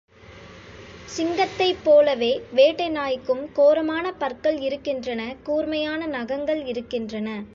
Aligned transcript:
சிங்கத்தைப் 1.07 1.81
போலவே 1.83 2.41
வேட்டை 2.51 2.89
நாய்க்கும் 2.89 3.51
கோரமான 3.53 4.11
பற்கள் 4.11 4.59
இருக்கின்றன 4.61 5.35
கூர்மையான 5.43 6.07
நகங்கள் 6.07 6.65
இருக்கின்றன. 6.65 7.43